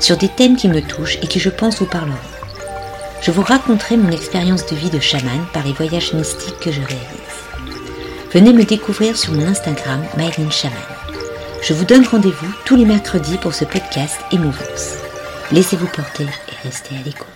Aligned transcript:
sur 0.00 0.16
des 0.16 0.28
thèmes 0.28 0.56
qui 0.56 0.68
me 0.68 0.80
touchent 0.80 1.18
et 1.22 1.26
qui 1.26 1.38
je 1.38 1.50
pense 1.50 1.78
vous 1.78 1.86
parleront. 1.86 2.16
Je 3.22 3.30
vous 3.30 3.42
raconterai 3.42 3.96
mon 3.96 4.10
expérience 4.10 4.66
de 4.66 4.74
vie 4.74 4.90
de 4.90 4.98
chaman 4.98 5.46
par 5.52 5.64
les 5.64 5.72
voyages 5.72 6.14
mystiques 6.14 6.58
que 6.58 6.72
je 6.72 6.80
réalise. 6.80 7.30
Venez 8.32 8.52
me 8.52 8.64
découvrir 8.64 9.16
sur 9.16 9.32
mon 9.32 9.46
Instagram, 9.46 10.02
Myline 10.16 10.50
Chaman. 10.50 10.78
Je 11.62 11.74
vous 11.74 11.84
donne 11.84 12.06
rendez-vous 12.06 12.52
tous 12.64 12.76
les 12.76 12.86
mercredis 12.86 13.36
pour 13.36 13.54
ce 13.54 13.66
podcast 13.66 14.16
Émouvance. 14.32 14.94
Laissez-vous 15.52 15.88
porter 15.88 16.24
et 16.24 16.66
restez 16.66 16.94
à 16.96 17.02
l'écoute. 17.04 17.26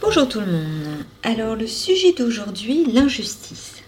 Bonjour 0.00 0.28
tout 0.28 0.40
le 0.40 0.46
monde. 0.46 1.04
Alors 1.24 1.56
le 1.56 1.66
sujet 1.66 2.12
d'aujourd'hui, 2.12 2.84
l'injustice. 2.92 3.82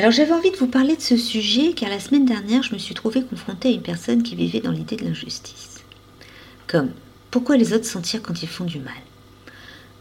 Alors 0.00 0.12
j'avais 0.12 0.32
envie 0.32 0.50
de 0.50 0.56
vous 0.56 0.66
parler 0.66 0.96
de 0.96 1.02
ce 1.02 1.18
sujet 1.18 1.74
car 1.74 1.90
la 1.90 2.00
semaine 2.00 2.24
dernière 2.24 2.62
je 2.62 2.72
me 2.72 2.78
suis 2.78 2.94
trouvée 2.94 3.22
confrontée 3.22 3.68
à 3.68 3.72
une 3.72 3.82
personne 3.82 4.22
qui 4.22 4.34
vivait 4.34 4.62
dans 4.62 4.70
l'idée 4.70 4.96
de 4.96 5.04
l'injustice. 5.04 5.82
Comme 6.66 6.92
pourquoi 7.30 7.58
les 7.58 7.74
autres 7.74 7.84
sentir 7.84 8.22
quand 8.22 8.42
ils 8.42 8.48
font 8.48 8.64
du 8.64 8.78
mal? 8.78 8.94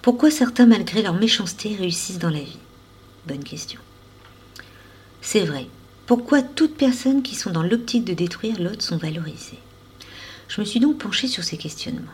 Pourquoi 0.02 0.32
certains 0.32 0.68
malgré 0.68 1.02
leur 1.02 1.16
méchanceté 1.16 1.76
réussissent 1.76 2.18
dans 2.18 2.30
la 2.30 2.40
vie? 2.40 2.60
Bonne 3.28 3.44
question. 3.44 3.82
C'est 5.20 5.44
vrai, 5.44 5.68
pourquoi 6.06 6.44
toutes 6.44 6.78
personnes 6.78 7.22
qui 7.22 7.36
sont 7.36 7.52
dans 7.52 7.64
l'optique 7.64 8.06
de 8.06 8.14
détruire 8.14 8.58
l'autre 8.58 8.84
sont 8.84 8.96
valorisées? 8.96 9.60
Je 10.48 10.62
me 10.62 10.66
suis 10.66 10.80
donc 10.80 11.00
penchée 11.00 11.28
sur 11.28 11.44
ces 11.44 11.58
questionnements. 11.58 12.08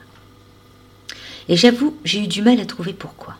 Et 1.50 1.56
j'avoue, 1.56 1.96
j'ai 2.04 2.24
eu 2.24 2.28
du 2.28 2.42
mal 2.42 2.60
à 2.60 2.66
trouver 2.66 2.94
pourquoi. 2.94 3.36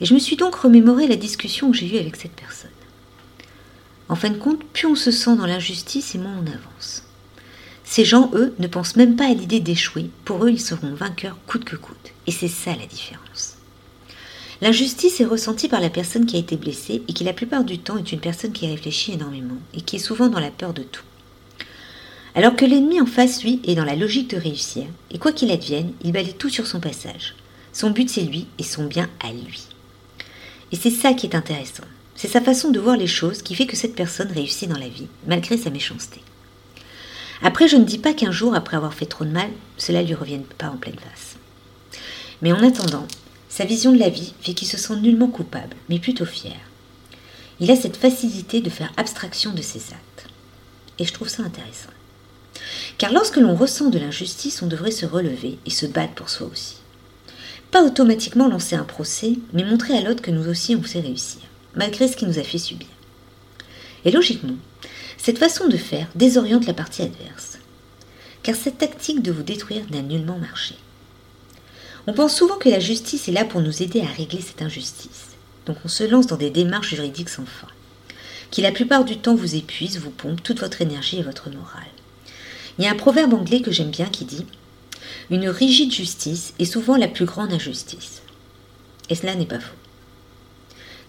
Et 0.00 0.04
je 0.04 0.14
me 0.14 0.18
suis 0.18 0.34
donc 0.34 0.56
remémoré 0.56 1.06
la 1.06 1.14
discussion 1.14 1.70
que 1.70 1.76
j'ai 1.76 1.94
eue 1.94 2.00
avec 2.00 2.16
cette 2.16 2.32
personne. 2.32 2.70
En 4.10 4.16
fin 4.16 4.30
de 4.30 4.38
compte, 4.38 4.64
plus 4.64 4.88
on 4.88 4.96
se 4.96 5.12
sent 5.12 5.36
dans 5.36 5.46
l'injustice 5.46 6.16
et 6.16 6.18
moins 6.18 6.34
on 6.36 6.46
avance. 6.48 7.04
Ces 7.84 8.04
gens, 8.04 8.32
eux, 8.34 8.54
ne 8.58 8.66
pensent 8.66 8.96
même 8.96 9.14
pas 9.14 9.26
à 9.26 9.34
l'idée 9.34 9.60
d'échouer. 9.60 10.10
Pour 10.24 10.44
eux, 10.44 10.50
ils 10.50 10.60
seront 10.60 10.92
vainqueurs 10.92 11.38
coûte 11.46 11.64
que 11.64 11.76
coûte. 11.76 12.12
Et 12.26 12.32
c'est 12.32 12.48
ça 12.48 12.72
la 12.72 12.86
différence. 12.86 13.54
L'injustice 14.62 15.20
est 15.20 15.24
ressentie 15.24 15.68
par 15.68 15.80
la 15.80 15.90
personne 15.90 16.26
qui 16.26 16.34
a 16.34 16.40
été 16.40 16.56
blessée 16.56 17.04
et 17.06 17.12
qui 17.12 17.22
la 17.22 17.32
plupart 17.32 17.62
du 17.62 17.78
temps 17.78 17.98
est 17.98 18.10
une 18.10 18.18
personne 18.18 18.50
qui 18.50 18.66
réfléchit 18.66 19.12
énormément 19.12 19.58
et 19.74 19.80
qui 19.80 19.96
est 19.96 20.00
souvent 20.00 20.28
dans 20.28 20.40
la 20.40 20.50
peur 20.50 20.74
de 20.74 20.82
tout. 20.82 21.04
Alors 22.34 22.56
que 22.56 22.64
l'ennemi 22.64 23.00
en 23.00 23.06
face, 23.06 23.44
lui, 23.44 23.60
est 23.64 23.76
dans 23.76 23.84
la 23.84 23.96
logique 23.96 24.30
de 24.30 24.36
réussir, 24.36 24.86
et 25.12 25.18
quoi 25.18 25.30
qu'il 25.30 25.52
advienne, 25.52 25.92
il 26.02 26.10
balaye 26.10 26.34
tout 26.34 26.50
sur 26.50 26.66
son 26.66 26.80
passage. 26.80 27.36
Son 27.72 27.90
but, 27.90 28.10
c'est 28.10 28.22
lui 28.22 28.48
et 28.58 28.64
son 28.64 28.86
bien 28.86 29.08
à 29.24 29.32
lui. 29.32 29.62
Et 30.72 30.76
c'est 30.76 30.90
ça 30.90 31.14
qui 31.14 31.26
est 31.26 31.36
intéressant. 31.36 31.84
C'est 32.20 32.28
sa 32.28 32.42
façon 32.42 32.70
de 32.70 32.78
voir 32.78 32.98
les 32.98 33.06
choses 33.06 33.40
qui 33.40 33.54
fait 33.54 33.64
que 33.64 33.76
cette 33.76 33.94
personne 33.94 34.30
réussit 34.30 34.68
dans 34.68 34.76
la 34.76 34.90
vie, 34.90 35.06
malgré 35.26 35.56
sa 35.56 35.70
méchanceté. 35.70 36.20
Après, 37.40 37.66
je 37.66 37.76
ne 37.76 37.84
dis 37.84 37.96
pas 37.96 38.12
qu'un 38.12 38.30
jour, 38.30 38.54
après 38.54 38.76
avoir 38.76 38.92
fait 38.92 39.06
trop 39.06 39.24
de 39.24 39.30
mal, 39.30 39.48
cela 39.78 40.02
lui 40.02 40.12
revienne 40.12 40.42
pas 40.42 40.68
en 40.68 40.76
pleine 40.76 40.98
face. 40.98 41.36
Mais 42.42 42.52
en 42.52 42.62
attendant, 42.62 43.08
sa 43.48 43.64
vision 43.64 43.90
de 43.90 43.98
la 43.98 44.10
vie 44.10 44.34
fait 44.42 44.52
qu'il 44.52 44.68
se 44.68 44.76
sent 44.76 44.96
nullement 44.96 45.28
coupable, 45.28 45.74
mais 45.88 45.98
plutôt 45.98 46.26
fier. 46.26 46.58
Il 47.58 47.70
a 47.70 47.76
cette 47.76 47.96
facilité 47.96 48.60
de 48.60 48.68
faire 48.68 48.92
abstraction 48.98 49.54
de 49.54 49.62
ses 49.62 49.94
actes. 49.94 50.26
Et 50.98 51.06
je 51.06 51.14
trouve 51.14 51.28
ça 51.28 51.42
intéressant. 51.42 51.88
Car 52.98 53.14
lorsque 53.14 53.38
l'on 53.38 53.56
ressent 53.56 53.88
de 53.88 53.98
l'injustice, 53.98 54.60
on 54.60 54.66
devrait 54.66 54.90
se 54.90 55.06
relever 55.06 55.56
et 55.64 55.70
se 55.70 55.86
battre 55.86 56.12
pour 56.12 56.28
soi 56.28 56.48
aussi. 56.48 56.76
Pas 57.70 57.82
automatiquement 57.82 58.46
lancer 58.46 58.76
un 58.76 58.84
procès, 58.84 59.38
mais 59.54 59.64
montrer 59.64 59.96
à 59.96 60.02
l'autre 60.02 60.20
que 60.20 60.30
nous 60.30 60.50
aussi 60.50 60.76
on 60.76 60.84
sait 60.84 61.00
réussir 61.00 61.40
malgré 61.74 62.08
ce 62.08 62.16
qui 62.16 62.26
nous 62.26 62.38
a 62.38 62.42
fait 62.42 62.58
subir. 62.58 62.88
Et 64.04 64.10
logiquement, 64.10 64.56
cette 65.16 65.38
façon 65.38 65.68
de 65.68 65.76
faire 65.76 66.08
désoriente 66.14 66.66
la 66.66 66.74
partie 66.74 67.02
adverse, 67.02 67.58
car 68.42 68.56
cette 68.56 68.78
tactique 68.78 69.22
de 69.22 69.32
vous 69.32 69.42
détruire 69.42 69.84
n'a 69.90 70.02
nullement 70.02 70.38
marché. 70.38 70.74
On 72.06 72.14
pense 72.14 72.34
souvent 72.34 72.56
que 72.56 72.70
la 72.70 72.80
justice 72.80 73.28
est 73.28 73.32
là 73.32 73.44
pour 73.44 73.60
nous 73.60 73.82
aider 73.82 74.00
à 74.00 74.06
régler 74.06 74.40
cette 74.40 74.62
injustice, 74.62 75.36
donc 75.66 75.76
on 75.84 75.88
se 75.88 76.04
lance 76.04 76.26
dans 76.26 76.36
des 76.36 76.50
démarches 76.50 76.94
juridiques 76.94 77.28
sans 77.28 77.44
fin, 77.44 77.68
qui 78.50 78.62
la 78.62 78.72
plupart 78.72 79.04
du 79.04 79.18
temps 79.18 79.34
vous 79.34 79.54
épuisent, 79.54 79.98
vous 79.98 80.10
pompent 80.10 80.42
toute 80.42 80.60
votre 80.60 80.80
énergie 80.80 81.18
et 81.18 81.22
votre 81.22 81.50
morale. 81.50 81.84
Il 82.78 82.84
y 82.84 82.86
a 82.86 82.90
un 82.90 82.96
proverbe 82.96 83.34
anglais 83.34 83.60
que 83.60 83.70
j'aime 83.70 83.90
bien 83.90 84.06
qui 84.06 84.24
dit 84.24 84.46
Une 85.28 85.48
rigide 85.48 85.92
justice 85.92 86.54
est 86.58 86.64
souvent 86.64 86.96
la 86.96 87.08
plus 87.08 87.26
grande 87.26 87.52
injustice. 87.52 88.22
Et 89.10 89.14
cela 89.14 89.34
n'est 89.34 89.44
pas 89.44 89.60
faux 89.60 89.74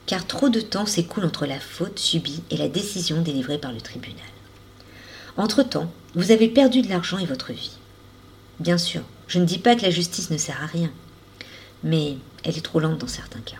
car 0.05 0.25
trop 0.27 0.49
de 0.49 0.61
temps 0.61 0.85
s'écoule 0.85 1.25
entre 1.25 1.45
la 1.45 1.59
faute 1.59 1.99
subie 1.99 2.43
et 2.49 2.57
la 2.57 2.67
décision 2.67 3.21
délivrée 3.21 3.57
par 3.57 3.71
le 3.71 3.81
tribunal. 3.81 4.17
Entre-temps, 5.37 5.91
vous 6.15 6.31
avez 6.31 6.47
perdu 6.49 6.81
de 6.81 6.89
l'argent 6.89 7.17
et 7.17 7.25
votre 7.25 7.53
vie. 7.53 7.77
Bien 8.59 8.77
sûr, 8.77 9.01
je 9.27 9.39
ne 9.39 9.45
dis 9.45 9.59
pas 9.59 9.75
que 9.75 9.83
la 9.83 9.89
justice 9.89 10.29
ne 10.29 10.37
sert 10.37 10.61
à 10.61 10.65
rien, 10.65 10.91
mais 11.83 12.17
elle 12.43 12.57
est 12.57 12.65
trop 12.65 12.79
lente 12.79 12.97
dans 12.97 13.07
certains 13.07 13.39
cas. 13.39 13.57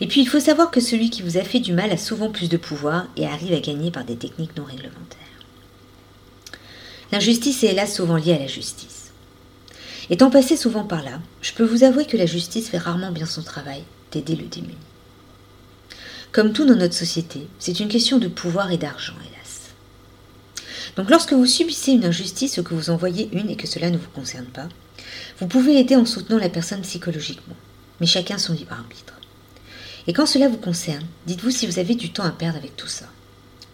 Et 0.00 0.06
puis 0.06 0.20
il 0.20 0.28
faut 0.28 0.40
savoir 0.40 0.70
que 0.70 0.80
celui 0.80 1.10
qui 1.10 1.22
vous 1.22 1.36
a 1.36 1.42
fait 1.42 1.60
du 1.60 1.72
mal 1.72 1.90
a 1.90 1.96
souvent 1.96 2.30
plus 2.30 2.48
de 2.48 2.56
pouvoir 2.56 3.06
et 3.16 3.26
arrive 3.26 3.52
à 3.52 3.60
gagner 3.60 3.90
par 3.90 4.04
des 4.04 4.16
techniques 4.16 4.56
non 4.56 4.64
réglementaires. 4.64 5.20
L'injustice 7.12 7.62
est 7.62 7.68
hélas 7.68 7.94
souvent 7.94 8.16
liée 8.16 8.34
à 8.34 8.38
la 8.38 8.46
justice. 8.46 9.12
Étant 10.10 10.30
passé 10.30 10.56
souvent 10.56 10.84
par 10.84 11.02
là, 11.02 11.20
je 11.40 11.52
peux 11.52 11.64
vous 11.64 11.84
avouer 11.84 12.04
que 12.04 12.16
la 12.16 12.26
justice 12.26 12.68
fait 12.68 12.78
rarement 12.78 13.10
bien 13.10 13.26
son 13.26 13.42
travail 13.42 13.82
d'aider 14.12 14.36
le 14.36 14.46
démuni. 14.46 14.74
Comme 16.32 16.52
tout 16.52 16.66
dans 16.66 16.76
notre 16.76 16.94
société, 16.94 17.46
c'est 17.58 17.80
une 17.80 17.88
question 17.88 18.18
de 18.18 18.28
pouvoir 18.28 18.70
et 18.70 18.76
d'argent, 18.76 19.14
hélas. 19.20 19.70
Donc 20.96 21.10
lorsque 21.10 21.32
vous 21.32 21.46
subissez 21.46 21.92
une 21.92 22.04
injustice 22.04 22.58
ou 22.58 22.62
que 22.62 22.74
vous 22.74 22.90
en 22.90 22.96
voyez 22.96 23.28
une 23.32 23.50
et 23.50 23.56
que 23.56 23.66
cela 23.66 23.90
ne 23.90 23.98
vous 23.98 24.10
concerne 24.14 24.46
pas, 24.46 24.68
vous 25.38 25.46
pouvez 25.46 25.74
l'aider 25.74 25.96
en 25.96 26.04
soutenant 26.04 26.38
la 26.38 26.48
personne 26.48 26.82
psychologiquement, 26.82 27.56
mais 28.00 28.06
chacun 28.06 28.38
son 28.38 28.52
libre 28.52 28.72
arbitre. 28.72 29.14
Et 30.06 30.12
quand 30.12 30.26
cela 30.26 30.48
vous 30.48 30.56
concerne, 30.56 31.04
dites-vous 31.26 31.50
si 31.50 31.66
vous 31.66 31.78
avez 31.78 31.94
du 31.94 32.12
temps 32.12 32.24
à 32.24 32.30
perdre 32.30 32.58
avec 32.58 32.76
tout 32.76 32.86
ça. 32.86 33.06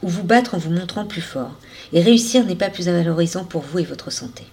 Ou 0.03 0.09
vous 0.09 0.25
battre 0.25 0.55
en 0.55 0.59
vous 0.59 0.71
montrant 0.71 1.05
plus 1.05 1.21
fort, 1.21 1.55
et 1.93 2.03
réussir 2.03 2.45
n'est 2.45 2.57
pas 2.57 2.71
plus 2.71 2.87
valorisant 2.87 3.45
pour 3.45 3.63
vous 3.63 3.79
et 3.79 3.85
votre 3.85 4.11
santé. 4.11 4.45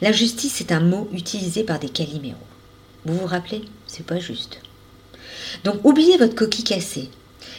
L'injustice 0.00 0.60
est 0.60 0.72
un 0.72 0.80
mot 0.80 1.08
utilisé 1.12 1.64
par 1.64 1.78
des 1.78 1.88
caliméros. 1.88 2.38
Vous 3.04 3.16
vous 3.18 3.26
rappelez? 3.26 3.62
C'est 3.86 4.06
pas 4.06 4.18
juste. 4.18 4.60
Donc 5.64 5.80
oubliez 5.84 6.16
votre 6.16 6.34
coquille 6.34 6.64
cassée 6.64 7.10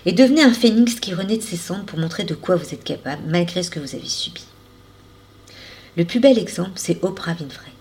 et 0.05 0.11
devenez 0.11 0.43
un 0.43 0.53
phénix 0.53 0.95
qui 0.99 1.13
renaît 1.13 1.37
de 1.37 1.43
ses 1.43 1.57
cendres 1.57 1.85
pour 1.85 1.99
montrer 1.99 2.23
de 2.23 2.35
quoi 2.35 2.55
vous 2.55 2.73
êtes 2.73 2.83
capable 2.83 3.23
malgré 3.27 3.63
ce 3.63 3.69
que 3.69 3.79
vous 3.79 3.95
avez 3.95 4.07
subi. 4.07 4.43
Le 5.95 6.05
plus 6.05 6.19
bel 6.19 6.37
exemple, 6.37 6.73
c'est 6.75 7.03
Oprah 7.03 7.35
Winfrey. 7.39 7.71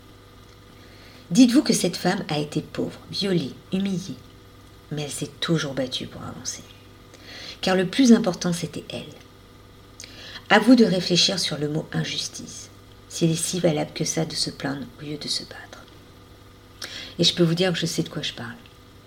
Dites-vous 1.30 1.62
que 1.62 1.72
cette 1.72 1.96
femme 1.96 2.24
a 2.28 2.38
été 2.38 2.62
pauvre, 2.62 2.98
violée, 3.10 3.52
humiliée, 3.72 4.16
mais 4.90 5.02
elle 5.02 5.10
s'est 5.10 5.30
toujours 5.40 5.74
battue 5.74 6.06
pour 6.06 6.22
avancer. 6.22 6.62
Car 7.60 7.76
le 7.76 7.86
plus 7.86 8.12
important, 8.12 8.52
c'était 8.52 8.84
elle. 8.90 9.02
À 10.48 10.60
vous 10.60 10.76
de 10.76 10.84
réfléchir 10.84 11.38
sur 11.38 11.58
le 11.58 11.68
mot 11.68 11.86
injustice, 11.92 12.70
s'il 13.08 13.32
est 13.32 13.34
si 13.34 13.58
valable 13.58 13.90
que 13.92 14.04
ça 14.04 14.24
de 14.24 14.34
se 14.34 14.50
plaindre 14.50 14.86
au 15.00 15.04
lieu 15.04 15.16
de 15.16 15.28
se 15.28 15.42
battre. 15.42 15.84
Et 17.18 17.24
je 17.24 17.34
peux 17.34 17.42
vous 17.42 17.54
dire 17.54 17.72
que 17.72 17.78
je 17.78 17.86
sais 17.86 18.02
de 18.02 18.08
quoi 18.08 18.22
je 18.22 18.32
parle. 18.32 18.54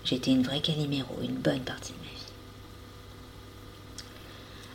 J'étais 0.04 0.30
une 0.30 0.42
vraie 0.42 0.60
Calimero 0.60 1.16
une 1.22 1.36
bonne 1.36 1.60
partie 1.60 1.92
de 1.92 1.98
ma 1.98 2.04
vie. 2.04 2.30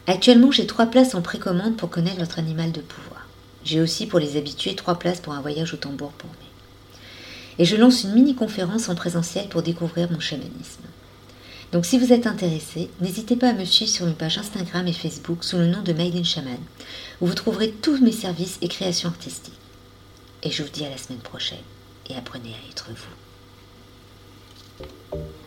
Actuellement, 0.08 0.52
j'ai 0.52 0.68
trois 0.68 0.86
places 0.86 1.16
en 1.16 1.22
précommande 1.22 1.78
pour 1.78 1.90
connaître 1.90 2.20
votre 2.20 2.40
animal 2.40 2.72
de 2.72 2.82
pouvoir. 2.82 3.28
J'ai 3.64 3.82
aussi 3.82 4.06
pour 4.06 4.20
les 4.20 4.38
habitués 4.38 4.76
trois 4.76 5.00
places 5.00 5.20
pour 5.20 5.34
un 5.34 5.42
voyage 5.42 5.74
au 5.74 5.78
tambour 5.78 6.12
pour 6.12 6.30
mai. 6.30 7.00
Et 7.58 7.66
je 7.66 7.76
lance 7.76 8.04
une 8.04 8.14
mini-conférence 8.14 8.90
en 8.90 8.96
présentiel 8.96 9.50
pour 9.50 9.64
découvrir 9.64 10.12
mon 10.12 10.20
chamanisme. 10.20 10.84
Donc 11.72 11.86
si 11.86 11.98
vous 11.98 12.14
êtes 12.14 12.28
intéressé, 12.28 12.92
n'hésitez 13.02 13.36
pas 13.36 13.50
à 13.50 13.54
me 13.54 13.66
suivre 13.66 13.92
sur 13.92 14.06
une 14.06 14.14
page 14.14 14.38
Instagram 14.38 14.88
et 14.88 14.94
Facebook 14.94 15.44
sous 15.44 15.58
le 15.58 15.68
nom 15.68 15.82
de 15.82 15.94
Maylin 15.94 16.24
Shaman, 16.24 16.60
où 17.22 17.26
vous 17.26 17.34
trouverez 17.34 17.72
tous 17.72 18.00
mes 18.00 18.12
services 18.12 18.60
et 18.62 18.68
créations 18.68 19.10
artistiques. 19.10 19.54
Et 20.44 20.52
je 20.52 20.62
vous 20.62 20.70
dis 20.70 20.86
à 20.86 20.90
la 20.90 20.98
semaine 20.98 21.20
prochaine, 21.20 21.58
et 22.10 22.16
apprenez 22.16 22.50
à 22.52 22.70
être 22.70 22.90
vous. 22.90 23.25
Thank 24.80 24.92
you. 25.14 25.45